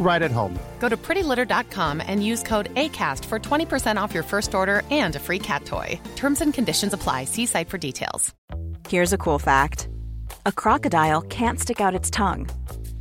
[0.00, 0.58] right at home.
[0.80, 5.20] Go to prettylitter.com and use code ACAST for 20% off your first order and a
[5.20, 6.00] free cat toy.
[6.16, 7.24] Terms and conditions apply.
[7.24, 8.34] See site for details.
[8.88, 9.88] Here's a cool fact
[10.46, 12.48] a crocodile can't stick out its tongue.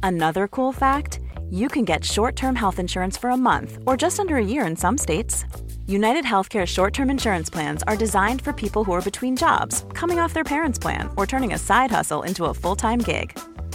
[0.04, 4.20] Another cool fact you can get short term health insurance for a month or just
[4.20, 5.46] under a year in some states.
[5.88, 10.20] United Healthcare short term insurance plans are designed for people who are between jobs, coming
[10.20, 13.38] off their parents' plan, or turning a side hustle into a full time gig.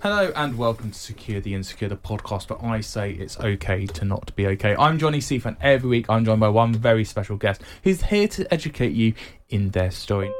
[0.00, 4.04] Hello and welcome to Secure the Insecure, the podcast where I say it's okay to
[4.04, 4.76] not be okay.
[4.78, 8.28] I'm Johnny Seath, and every week I'm joined by one very special guest who's here
[8.28, 9.14] to educate you
[9.48, 10.30] in their story.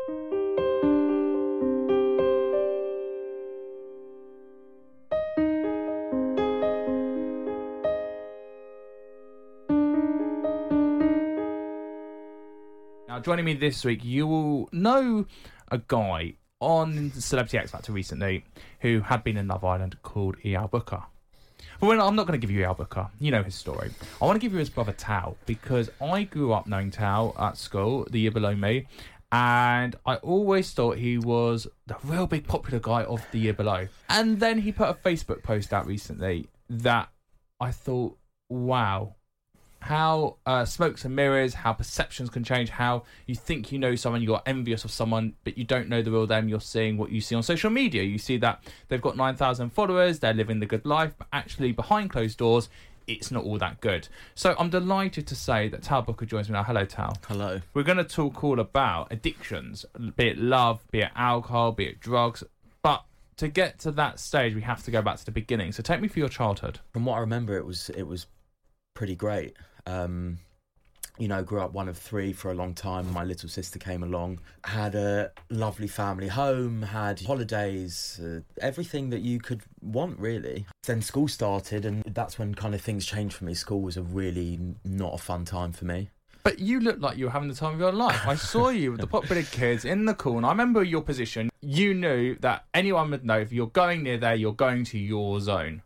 [13.09, 15.27] Now, joining me this week, you will know
[15.73, 18.45] a guy on Celebrity X Factor recently
[18.81, 21.03] who had been in Love Island called Eyal Booker.
[21.81, 23.09] But I'm not going to give you Eyal Booker.
[23.21, 23.91] You know his story.
[24.21, 27.57] I want to give you his brother Tal because I grew up knowing Tal at
[27.57, 28.87] school, the year below me,
[29.31, 33.89] and I always thought he was the real big popular guy of the year below.
[34.09, 37.11] And then he put a Facebook post out recently that
[37.61, 38.17] I thought,
[38.49, 39.17] wow,
[39.81, 44.23] how uh, smokes and mirrors, how perceptions can change, how you think you know someone,
[44.23, 46.49] you're envious of someone, but you don't know the real them.
[46.49, 48.03] You're seeing what you see on social media.
[48.03, 52.11] You see that they've got 9,000 followers, they're living the good life, but actually behind
[52.11, 52.69] closed doors,
[53.07, 54.09] it's not all that good.
[54.35, 56.63] So I'm delighted to say that Tal Booker joins me now.
[56.63, 57.17] Hello, Tal.
[57.27, 57.61] Hello.
[57.73, 59.87] We're going to talk all about addictions,
[60.17, 62.45] be it love, be it alcohol, be it drugs.
[62.83, 63.05] But
[63.39, 65.73] to get to that stage, we have to go back to the beginning.
[65.73, 66.81] So take me through your childhood.
[66.93, 68.27] From what I remember, it was it was
[68.95, 69.57] pretty great.
[69.89, 70.39] Um,
[71.19, 73.13] you know, grew up one of three for a long time.
[73.13, 79.21] My little sister came along, had a lovely family home, had holidays, uh, everything that
[79.21, 80.67] you could want, really.
[80.85, 83.55] Then school started, and that's when kind of things changed for me.
[83.55, 86.11] School was a really not a fun time for me.
[86.45, 88.27] But you look like you were having the time of your life.
[88.27, 90.47] I saw you with the popular kids in the corner.
[90.47, 91.51] I remember your position.
[91.61, 95.41] You knew that anyone would know if you're going near there, you're going to your
[95.41, 95.83] zone.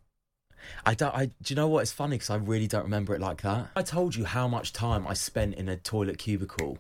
[0.85, 1.15] I don't.
[1.15, 1.81] I do you know what?
[1.81, 3.71] It's funny because I really don't remember it like that.
[3.77, 6.79] I told you how much time I spent in a toilet cubicle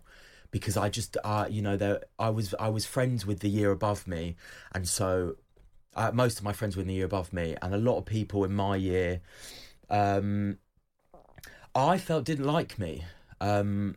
[0.50, 3.72] because I just, uh, you know, there I was I was friends with the year
[3.72, 4.36] above me,
[4.72, 5.36] and so
[5.96, 8.04] uh, most of my friends were in the year above me, and a lot of
[8.04, 9.20] people in my year,
[9.90, 10.58] um,
[11.74, 13.04] I felt didn't like me.
[13.40, 13.96] Um,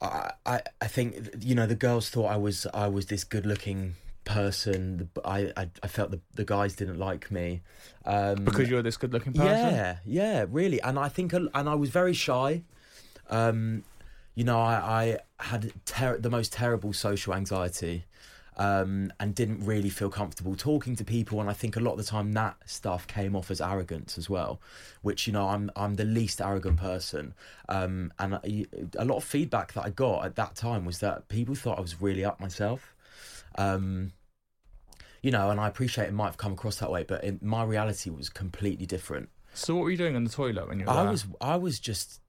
[0.00, 3.46] I, I I think you know the girls thought I was I was this good
[3.46, 3.94] looking
[4.24, 5.10] person.
[5.24, 7.62] I, I I felt the the guys didn't like me
[8.04, 9.74] um, Because you're this good looking person?
[9.74, 10.80] yeah, yeah, really.
[10.80, 12.62] And I think, and I was very shy.
[13.30, 13.84] Um,
[14.34, 18.04] you know, I, I had ter- the most terrible social anxiety
[18.56, 21.40] um, and didn't really feel comfortable talking to people.
[21.40, 24.28] And I think a lot of the time that stuff came off as arrogance as
[24.30, 24.60] well,
[25.02, 27.34] which, you know, I'm, I'm the least arrogant person.
[27.68, 28.66] Um, and I,
[28.96, 31.82] a lot of feedback that I got at that time was that people thought I
[31.82, 32.94] was really up myself.
[33.56, 34.12] Um,
[35.22, 37.62] you know, and I appreciate it might have come across that way, but in, my
[37.62, 39.28] reality was completely different.
[39.54, 41.10] So what were you doing in the toilet when you were I there?
[41.10, 42.20] was I was just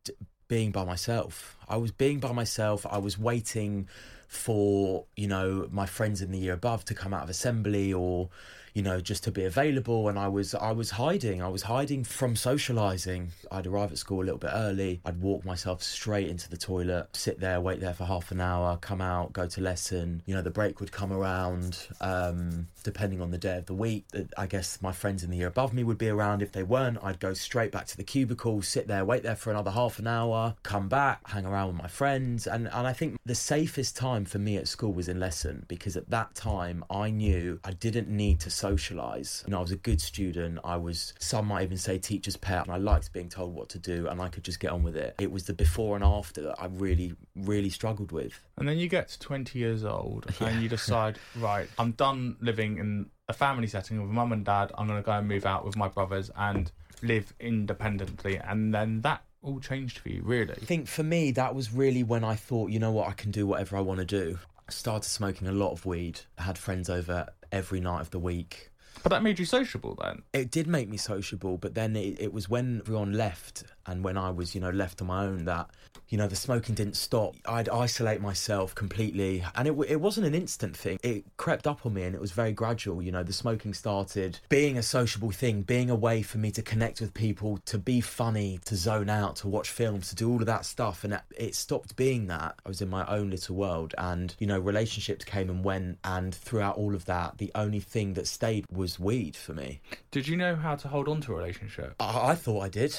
[0.47, 1.57] being by myself.
[1.67, 2.85] I was being by myself.
[2.89, 3.87] I was waiting
[4.27, 8.29] for you know my friends in the year above to come out of assembly or
[8.73, 10.09] you know just to be available.
[10.09, 13.31] And I was I was hiding I was hiding from socializing.
[13.51, 15.01] I'd arrive at school a little bit early.
[15.05, 18.77] I'd walk myself straight into the toilet sit there wait there for half an hour
[18.77, 20.21] come out go to lesson.
[20.25, 24.05] You know the break would come around um, depending on the day of the week.
[24.37, 26.41] I guess my friends in the year above me would be around.
[26.41, 29.51] If they weren't I'd go straight back to the cubicle sit there wait there for
[29.51, 32.47] another half an hour come back hang around with my friends.
[32.47, 35.65] And and I think the safest time time for me at school was in lesson
[35.67, 39.45] because at that time I knew I didn't need to socialise.
[39.45, 40.59] You know, I was a good student.
[40.63, 43.79] I was, some might even say, teacher's pet, and I liked being told what to
[43.79, 45.15] do, and I could just get on with it.
[45.19, 48.39] It was the before and after that I really, really struggled with.
[48.57, 52.77] And then you get to 20 years old and you decide, right, I'm done living
[52.77, 54.71] in a family setting with mum and dad.
[54.77, 56.71] I'm going to go and move out with my brothers and
[57.01, 58.37] live independently.
[58.37, 60.53] And then that all changed for you, really.
[60.53, 63.31] I think for me, that was really when I thought, you know what, I can
[63.31, 64.39] do whatever I want to do.
[64.69, 66.21] Started smoking a lot of weed.
[66.37, 68.71] I had friends over every night of the week.
[69.01, 70.21] But that made you sociable then.
[70.33, 74.17] It did make me sociable, but then it, it was when everyone left and when
[74.17, 75.69] I was, you know, left on my own that,
[76.09, 77.35] you know, the smoking didn't stop.
[77.45, 79.43] I'd isolate myself completely.
[79.55, 80.99] And it, it wasn't an instant thing.
[81.03, 83.01] It crept up on me and it was very gradual.
[83.01, 86.61] You know, the smoking started being a sociable thing, being a way for me to
[86.61, 90.39] connect with people, to be funny, to zone out, to watch films, to do all
[90.39, 91.03] of that stuff.
[91.03, 92.55] And it stopped being that.
[92.65, 95.97] I was in my own little world and, you know, relationships came and went.
[96.03, 99.81] And throughout all of that, the only thing that stayed was weed for me.
[100.11, 101.95] Did you know how to hold on to a relationship?
[101.99, 102.95] I, I thought I did.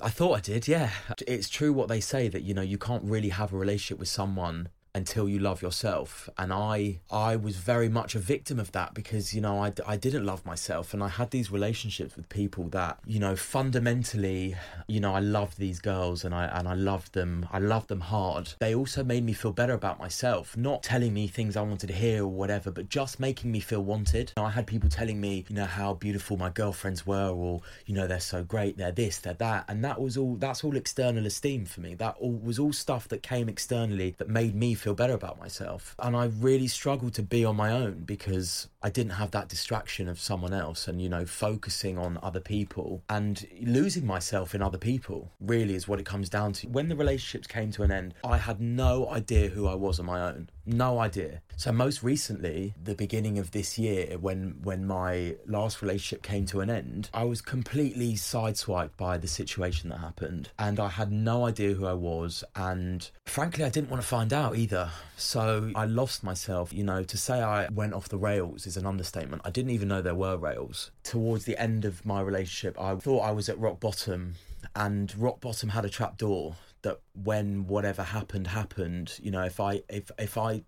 [0.00, 0.90] I thought I did, yeah.
[1.26, 4.08] It's true what they say that, you know, you can't really have a relationship with
[4.08, 6.28] someone until you love yourself.
[6.38, 9.96] And i i was very much a victim of that because you know I, I
[9.96, 10.92] didn't love myself.
[10.94, 14.54] And i had these relationships with people that you know fundamentally
[14.86, 17.46] you know i loved these girls and i and i loved them.
[17.52, 18.52] I loved them hard.
[18.60, 21.94] They also made me feel better about myself not telling me things i wanted to
[21.94, 24.32] hear or whatever but just making me feel wanted.
[24.36, 27.62] You know, i had people telling me you know how beautiful my girlfriends were or
[27.86, 29.64] you know they're so great they're this they're that.
[29.68, 31.94] And that was all that's all external esteem for me.
[31.94, 35.94] That all was all stuff that came externally that made me feel better about myself.
[36.00, 40.08] And I really struggled to be on my own because I didn't have that distraction
[40.08, 44.78] of someone else and, you know, focusing on other people and losing myself in other
[44.78, 46.68] people really is what it comes down to.
[46.68, 50.06] When the relationships came to an end, I had no idea who I was on
[50.06, 50.48] my own.
[50.66, 51.42] No idea.
[51.56, 56.60] So most recently, the beginning of this year, when when my last relationship came to
[56.60, 61.46] an end, I was completely sideswiped by the situation that happened, and I had no
[61.46, 64.71] idea who I was, and frankly, I didn't want to find out either.
[65.16, 66.72] So I lost myself.
[66.72, 69.42] You know, to say I went off the rails is an understatement.
[69.44, 70.90] I didn't even know there were rails.
[71.02, 74.34] Towards the end of my relationship, I thought I was at rock bottom,
[74.74, 79.60] and rock bottom had a trap door that when whatever happened happened you know if
[79.60, 80.62] i if if i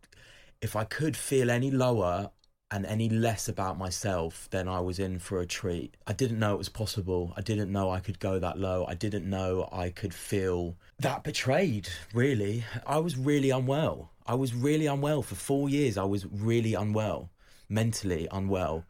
[0.62, 2.30] if i could feel any lower
[2.74, 5.96] and any less about myself then i was in for a treat.
[6.08, 7.32] I didn't know it was possible.
[7.36, 8.84] I didn't know i could go that low.
[8.92, 12.64] I didn't know i could feel that betrayed really.
[12.84, 14.10] I was really unwell.
[14.26, 15.96] I was really unwell for 4 years.
[15.96, 17.30] I was really unwell
[17.68, 18.84] mentally unwell.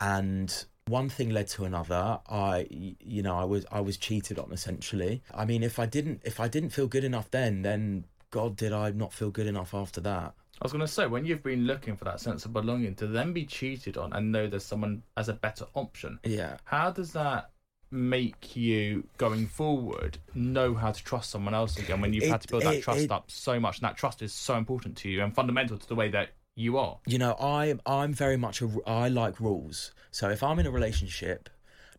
[0.00, 0.48] And
[0.86, 2.18] one thing led to another.
[2.28, 2.66] I
[3.14, 5.22] you know i was i was cheated on essentially.
[5.32, 8.72] I mean if i didn't if i didn't feel good enough then then god did
[8.72, 11.66] i not feel good enough after that I was going to say, when you've been
[11.66, 15.02] looking for that sense of belonging, to then be cheated on and know there's someone
[15.16, 16.56] as a better option, yeah.
[16.64, 17.50] how does that
[17.90, 22.40] make you going forward know how to trust someone else again when you've It- had
[22.42, 23.78] to build that it- trust it- up so much?
[23.78, 26.76] And that trust is so important to you and fundamental to the way that you
[26.76, 26.98] are?
[27.06, 29.92] you know i i'm very much a i like rules.
[30.10, 31.48] So if i'm in a relationship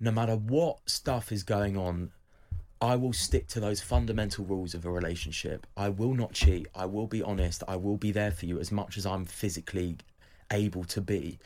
[0.01, 2.11] no matter what stuff is going on
[2.81, 5.67] I will stick to those fundamental rules of a relationship.
[5.75, 6.67] I will not cheat.
[6.73, 7.61] I will be honest.
[7.67, 9.97] I will be there for you as much as I'm physically
[10.51, 11.39] able to be.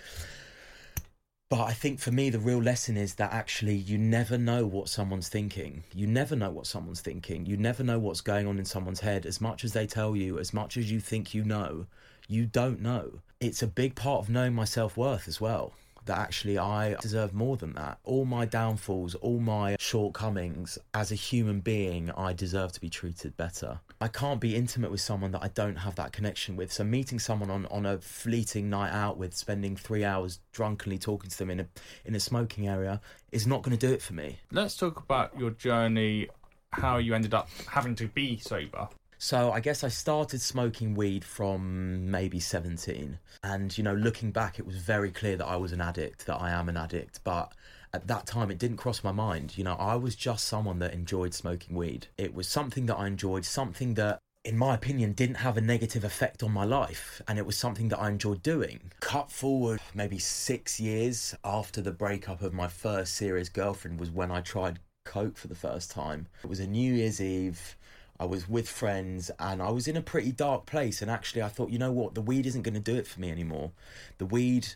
[1.49, 4.89] But I think for me, the real lesson is that actually you never know what
[4.89, 5.83] someone's thinking.
[5.93, 7.45] You never know what someone's thinking.
[7.45, 9.25] You never know what's going on in someone's head.
[9.25, 11.87] As much as they tell you, as much as you think you know,
[12.27, 13.21] you don't know.
[13.39, 15.73] It's a big part of knowing my self worth as well.
[16.05, 17.97] That actually I deserve more than that.
[18.03, 23.37] All my downfalls, all my shortcomings, as a human being, I deserve to be treated
[23.37, 23.79] better.
[24.01, 26.73] I can't be intimate with someone that I don't have that connection with.
[26.73, 31.29] So meeting someone on, on a fleeting night out with, spending three hours drunkenly talking
[31.29, 31.67] to them in a
[32.05, 32.99] in a smoking area,
[33.31, 34.39] is not going to do it for me.
[34.51, 36.27] Let's talk about your journey,
[36.71, 38.89] how you ended up having to be sober.
[39.17, 43.19] So I guess I started smoking weed from maybe 17.
[43.43, 46.41] And, you know, looking back, it was very clear that I was an addict, that
[46.41, 47.19] I am an addict.
[47.23, 47.53] But
[47.93, 49.57] at that time, it didn't cross my mind.
[49.57, 52.07] You know, I was just someone that enjoyed smoking weed.
[52.17, 56.03] It was something that I enjoyed, something that in my opinion, didn't have a negative
[56.03, 58.91] effect on my life, and it was something that I enjoyed doing.
[58.99, 64.31] Cut forward maybe six years after the breakup of my first serious girlfriend was when
[64.31, 66.27] I tried Coke for the first time.
[66.43, 67.77] It was a New Year's Eve.
[68.19, 71.01] I was with friends and I was in a pretty dark place.
[71.01, 72.15] And actually, I thought, you know what?
[72.15, 73.71] The weed isn't going to do it for me anymore.
[74.17, 74.67] The weed,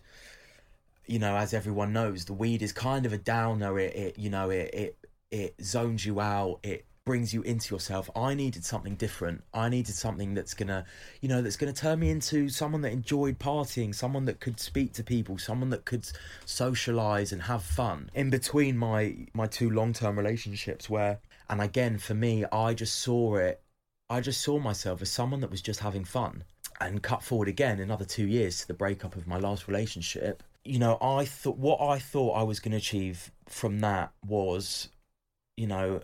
[1.06, 3.80] you know, as everyone knows, the weed is kind of a downer.
[3.80, 4.98] It, it you know, it, it,
[5.32, 6.60] it zones you out.
[6.64, 8.10] It brings you into yourself.
[8.16, 9.42] I needed something different.
[9.54, 10.84] I needed something that's gonna,
[11.22, 14.92] you know, that's gonna turn me into someone that enjoyed partying, someone that could speak
[14.94, 16.06] to people, someone that could
[16.46, 18.12] socialize and have fun.
[18.14, 23.00] In between my my two long term relationships, where and again for me, I just
[23.00, 23.62] saw it.
[24.10, 26.44] I just saw myself as someone that was just having fun.
[26.80, 30.44] And cut forward again another two years to the breakup of my last relationship.
[30.64, 34.90] You know, I thought what I thought I was going to achieve from that was,
[35.56, 36.02] you know,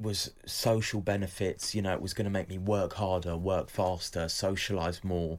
[0.00, 1.74] was social benefits.
[1.74, 5.38] You know, it was going to make me work harder, work faster, socialize more,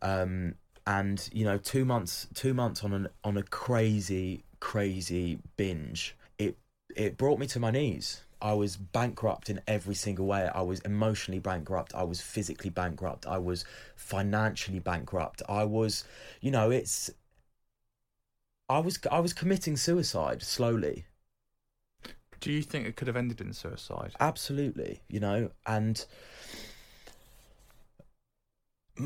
[0.00, 0.54] um,
[0.86, 6.16] and you know, two months, two months on an on a crazy, crazy binge.
[6.38, 6.56] It
[6.94, 8.22] it brought me to my knees.
[8.42, 10.50] I was bankrupt in every single way.
[10.52, 11.94] I was emotionally bankrupt.
[11.94, 13.24] I was physically bankrupt.
[13.24, 15.42] I was financially bankrupt.
[15.48, 16.04] I was,
[16.40, 17.10] you know, it's.
[18.68, 21.06] I was I was committing suicide slowly.
[22.40, 24.14] Do you think it could have ended in suicide?
[24.18, 26.04] Absolutely, you know, and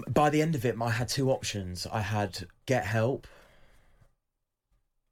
[0.08, 1.86] by the end of it, I had two options.
[1.86, 3.26] I had get help,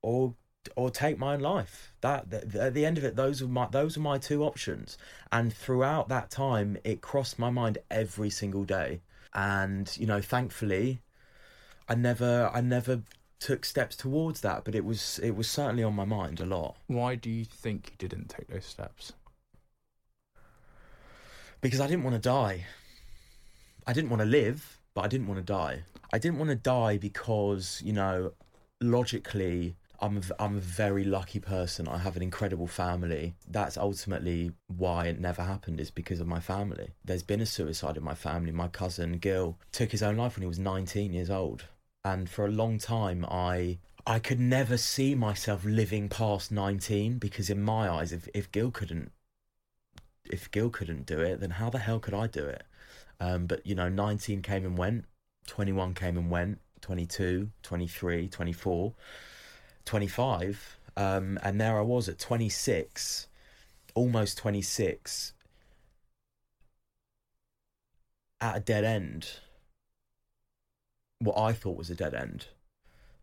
[0.00, 0.35] or
[0.76, 1.92] or take my own life.
[2.00, 4.99] That, that at the end of it, those were my those were my two options.
[5.33, 9.00] And throughout that time, it crossed my mind every single day.
[9.35, 11.00] And you know, thankfully,
[11.88, 13.02] I never I never
[13.40, 16.76] took steps towards that, but it was it was certainly on my mind a lot.
[16.87, 19.12] Why do you think you didn't take those steps?
[21.64, 22.66] because I didn't want to die.
[23.87, 25.85] I didn't want to live, but I didn't want to die.
[26.12, 28.33] I didn't want to die because, you know,
[28.83, 31.88] logically, I'm a, I'm a very lucky person.
[31.88, 33.34] I have an incredible family.
[33.48, 36.90] That's ultimately why it never happened, is because of my family.
[37.04, 38.52] There's been a suicide in my family.
[38.52, 41.64] My cousin, Gil, took his own life when he was 19 years old.
[42.04, 43.78] And for a long time, I.
[44.06, 48.70] I could never see myself living past 19 because, in my eyes, if, if Gil
[48.70, 49.10] couldn't
[50.30, 52.64] if Gil couldn't do it, then how the hell could I do it?
[53.20, 55.04] Um, but you know, 19 came and went,
[55.46, 58.94] 21 came and went, 22, 23, 24,
[59.84, 63.28] 25, um, and there I was at 26,
[63.94, 65.32] almost 26,
[68.40, 69.40] at a dead end.
[71.18, 72.48] What I thought was a dead end.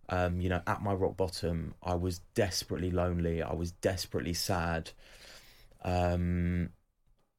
[0.09, 3.41] Um, you know, at my rock bottom, I was desperately lonely.
[3.43, 4.91] I was desperately sad.
[5.83, 6.71] Um,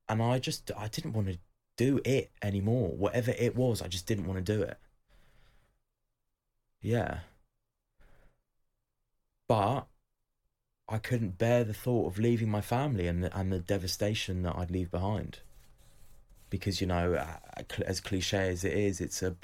[0.08, 1.38] and I just I didn't want to
[1.76, 2.90] do it anymore.
[2.90, 4.78] Whatever it was, I just didn't want to do it.
[6.82, 7.20] Yeah.
[9.52, 9.86] But
[10.88, 14.56] I couldn't bear the thought of leaving my family and the, and the devastation that
[14.56, 15.40] I'd leave behind.
[16.48, 17.22] Because you know,
[17.86, 19.36] as cliche as it is, it's a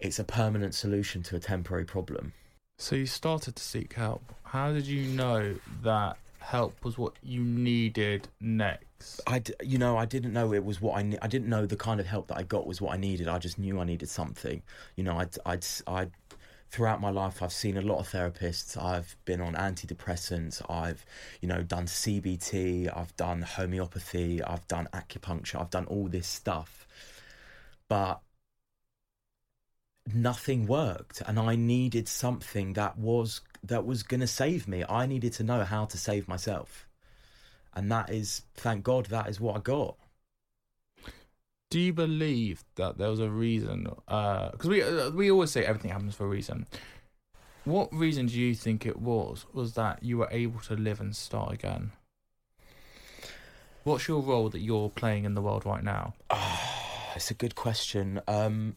[0.00, 2.32] it's a permanent solution to a temporary problem.
[2.78, 4.22] So you started to seek help.
[4.44, 9.20] How did you know that help was what you needed next?
[9.26, 11.02] I, you know, I didn't know it was what I.
[11.02, 13.28] Ne- I didn't know the kind of help that I got was what I needed.
[13.28, 14.62] I just knew I needed something.
[14.96, 16.12] You know, I'd, I'd, I'd.
[16.70, 18.76] Throughout my life, I've seen a lot of therapists.
[18.82, 20.62] I've been on antidepressants.
[20.70, 21.04] I've,
[21.40, 22.94] you know, done CBT.
[22.94, 24.42] I've done homeopathy.
[24.42, 25.60] I've done acupuncture.
[25.60, 26.86] I've done all this stuff,
[27.88, 28.20] but
[30.12, 34.84] nothing worked, and I needed something that was that was going to save me.
[34.88, 36.88] I needed to know how to save myself
[37.78, 39.96] and that is thank god that is what i got
[41.70, 43.88] Do you believe that there was a reason?
[44.06, 46.66] Because we uh, we always say everything happens for a reason.
[47.64, 49.44] What reason do you think it was?
[49.52, 51.92] Was that you were able to live and start again?
[53.84, 56.14] What's your role that you're playing in the world right now?
[57.18, 58.76] it's a good question um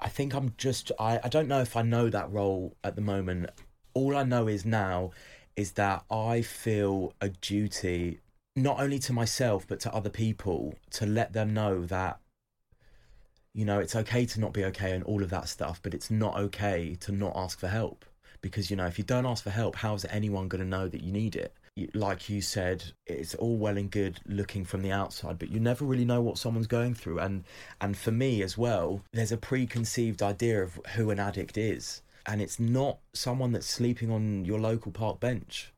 [0.00, 3.02] i think i'm just I, I don't know if i know that role at the
[3.02, 3.50] moment
[3.94, 5.12] all i know is now
[5.54, 8.18] is that i feel a duty
[8.56, 12.18] not only to myself but to other people to let them know that
[13.52, 16.10] you know it's okay to not be okay and all of that stuff but it's
[16.10, 18.04] not okay to not ask for help.
[18.42, 21.02] Because you know if you don't ask for help how's anyone going to know that
[21.02, 21.54] you need it?
[21.94, 25.84] Like you said it's all well and good looking from the outside but you never
[25.84, 27.18] really know what someone's going through.
[27.18, 27.44] And
[27.80, 32.02] and for me as well there's a preconceived idea of who an addict is.
[32.24, 35.72] And it's not someone that's sleeping on your local park bench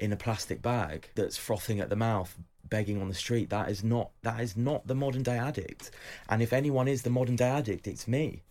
[0.00, 2.36] in a plastic bag that's frothing at the mouth
[2.68, 5.90] begging on the street that is not that is not the modern day addict
[6.28, 8.42] and if anyone is the modern day addict it's me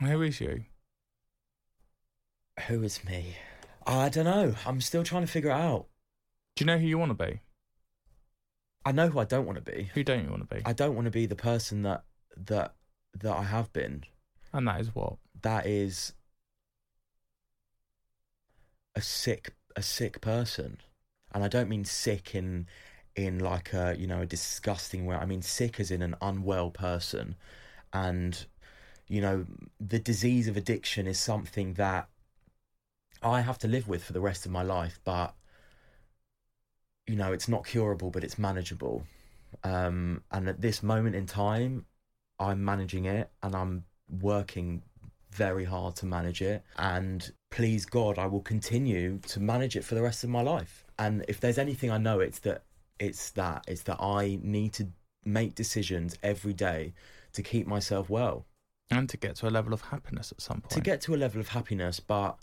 [0.00, 0.64] Who is you?
[2.68, 3.36] who is me
[3.86, 5.86] i don't know i'm still trying to figure it out
[6.56, 7.40] Do you know who you want to be?
[8.84, 10.62] i know who i don't want to be Who don't you want to be?
[10.66, 12.04] i don't want to be the person that
[12.36, 12.74] that
[13.18, 14.04] that i have been
[14.52, 15.16] and that is what?
[15.42, 16.12] that is
[18.94, 20.78] a sick a sick person
[21.32, 22.66] and i don't mean sick in
[23.16, 25.16] in like a you know a disgusting way.
[25.16, 27.34] I mean, sick as in an unwell person,
[27.92, 28.46] and
[29.08, 29.46] you know
[29.80, 32.08] the disease of addiction is something that
[33.22, 35.00] I have to live with for the rest of my life.
[35.04, 35.34] But
[37.06, 39.04] you know, it's not curable, but it's manageable.
[39.64, 41.86] Um, and at this moment in time,
[42.38, 43.84] I'm managing it, and I'm
[44.20, 44.82] working
[45.30, 46.62] very hard to manage it.
[46.76, 50.84] And please God, I will continue to manage it for the rest of my life.
[50.98, 52.64] And if there's anything I know, it's that
[53.00, 54.88] it's that it's that I need to
[55.24, 56.92] make decisions every day
[57.32, 58.46] to keep myself well
[58.90, 60.70] and to get to a level of happiness at some point.
[60.72, 61.98] to get to a level of happiness.
[61.98, 62.36] But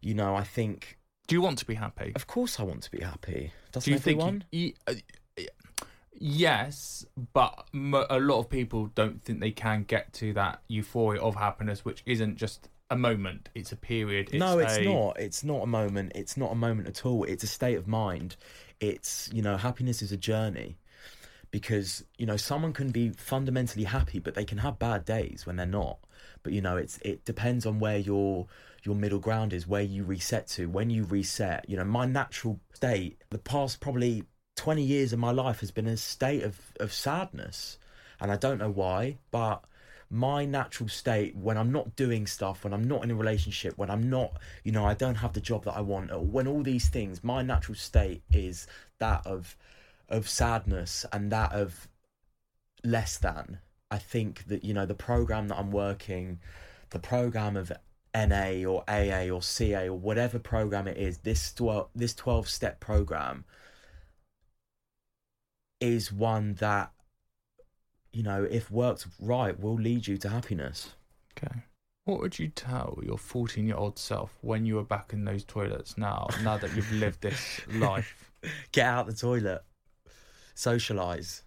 [0.00, 2.12] you know, I think Do you want to be happy?
[2.14, 3.52] of course I want to be happy.
[3.72, 4.44] Doesn't Do you everyone?
[4.50, 4.52] think?
[4.52, 4.94] You, y-
[5.42, 5.44] uh,
[6.18, 11.34] yes, but a lot of people don't think they can get to that euphoria of
[11.36, 14.32] happiness, which isn't just a moment; it's a period.
[14.32, 15.18] no, it's a- not.
[15.18, 16.12] It's not a moment.
[16.14, 17.24] It's not a moment at all.
[17.24, 18.36] It's a state of mind.
[18.80, 20.76] It's you know, happiness is a journey.
[21.50, 25.54] Because you know, someone can be fundamentally happy, but they can have bad days when
[25.54, 25.98] they're not.
[26.42, 28.48] But you know, it's it depends on where your
[28.82, 30.66] your middle ground is, where you reset to.
[30.66, 34.24] When you reset, you know, my natural state, the past probably
[34.56, 37.78] twenty years of my life has been a state of of sadness,
[38.20, 39.64] and I don't know why, but
[40.10, 43.90] my natural state when I'm not doing stuff, when I'm not in a relationship, when
[43.90, 46.62] I'm not, you know, I don't have the job that I want, or when all
[46.62, 48.66] these things, my natural state is
[48.98, 49.56] that of
[50.08, 51.88] of sadness and that of
[52.84, 53.58] less than.
[53.90, 56.40] I think that you know the program that I'm working,
[56.90, 57.72] the program of
[58.14, 62.80] NA or AA or CA or whatever program it is, this twelve this twelve step
[62.80, 63.44] program
[65.80, 66.92] is one that
[68.14, 70.90] you know if worked right will lead you to happiness.
[71.36, 71.62] Okay.
[72.04, 75.42] What would you tell your 14 year old self when you were back in those
[75.42, 78.14] toilets now, now that you've lived this life?
[78.72, 79.62] Get out the toilet,
[80.54, 81.44] socialize,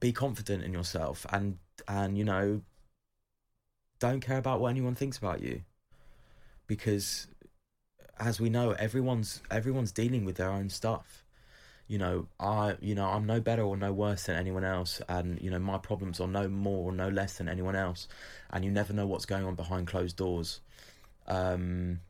[0.00, 2.62] be confident in yourself, and and you know,
[4.00, 5.62] don't care about what anyone thinks about you,
[6.66, 7.28] because
[8.18, 11.24] as we know, everyone's everyone's dealing with their own stuff.
[11.88, 15.40] You know, I you know I'm no better or no worse than anyone else, and
[15.40, 18.08] you know my problems are no more or no less than anyone else,
[18.50, 20.60] and you never know what's going on behind closed doors.
[21.26, 22.00] Um,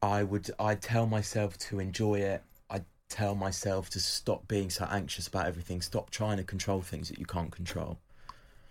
[0.00, 2.42] I would I tell myself to enjoy it.
[2.70, 5.82] I tell myself to stop being so anxious about everything.
[5.82, 7.98] Stop trying to control things that you can't control.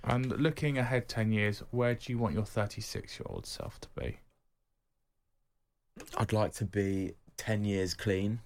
[0.03, 3.89] And looking ahead 10 years, where do you want your 36 year old self to
[3.99, 4.19] be?
[6.17, 8.39] I'd like to be 10 years clean.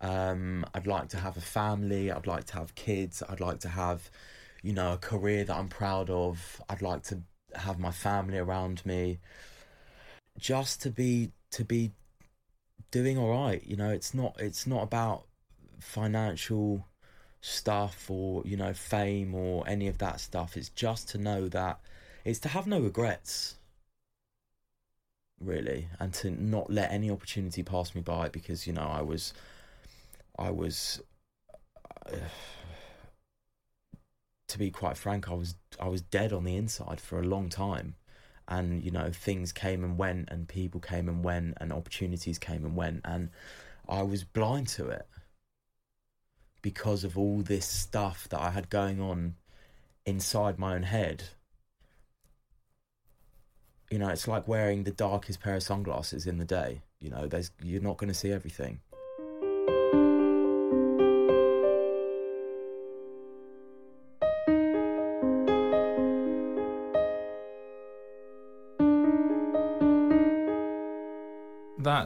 [0.00, 2.10] Um, I'd like to have a family.
[2.10, 3.22] I'd like to have kids.
[3.28, 4.10] I'd like to have,
[4.62, 6.62] you know, a career that I'm proud of.
[6.68, 7.20] I'd like to
[7.54, 9.18] have my family around me.
[10.38, 11.92] Just to be to be
[12.90, 13.62] doing all right.
[13.66, 15.24] You know, it's not it's not about
[15.80, 16.86] financial
[17.42, 20.56] stuff or you know fame or any of that stuff.
[20.56, 21.80] It's just to know that
[22.24, 23.56] it's to have no regrets
[25.40, 29.32] really and to not let any opportunity pass me by because you know I was
[30.40, 31.02] I was
[32.06, 32.16] uh,
[34.48, 37.48] to be quite frank I was I was dead on the inside for a long
[37.48, 37.94] time
[38.48, 42.64] and you know things came and went and people came and went and opportunities came
[42.64, 43.30] and went and
[43.88, 45.06] I was blind to it
[46.62, 49.36] because of all this stuff that I had going on
[50.06, 51.24] inside my own head
[53.90, 56.80] you know, it's like wearing the darkest pair of sunglasses in the day.
[57.00, 58.80] You know, there's you're not going to see everything.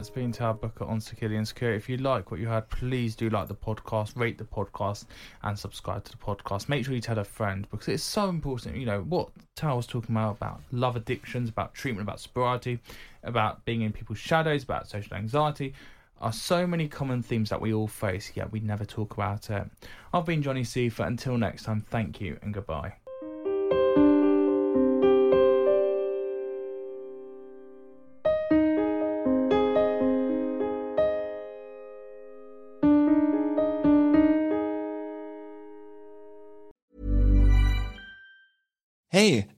[0.05, 1.73] That's been Tal Booker on Secure the Insecure.
[1.73, 5.05] If you like what you heard, please do like the podcast, rate the podcast,
[5.41, 6.69] and subscribe to the podcast.
[6.69, 8.77] Make sure you tell a friend because it's so important.
[8.77, 12.77] You know, what Tal was talking about, about love addictions, about treatment, about sobriety,
[13.23, 15.73] about being in people's shadows, about social anxiety,
[16.21, 19.65] are so many common themes that we all face, yet we never talk about it.
[20.13, 21.07] I've been Johnny Seafer.
[21.07, 22.93] Until next time, thank you and goodbye.